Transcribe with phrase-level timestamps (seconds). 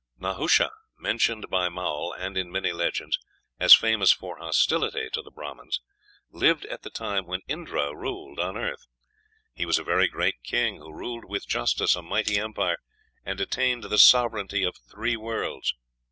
[0.19, 3.19] Nahusha, mentioned by Maull, and in many legends,
[3.59, 5.79] as famous for hostility to the Brahmans,
[6.31, 8.87] lived at the time when Indra ruled on earth.
[9.53, 12.77] He was a very great king, who ruled with justice a mighty empire,
[13.23, 15.75] and attained the sovereignty of three worlds."